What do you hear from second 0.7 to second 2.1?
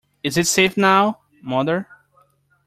now, mother?